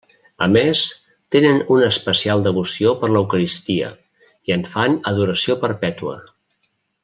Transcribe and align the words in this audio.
A 0.43 0.45
més, 0.53 0.79
tenen 1.35 1.59
una 1.75 1.89
especial 1.95 2.41
devoció 2.47 2.95
per 3.03 3.11
l'Eucaristia, 3.11 3.93
i 4.51 4.57
en 4.59 4.67
fan 4.75 4.99
adoració 5.13 5.61
perpètua. 5.67 6.19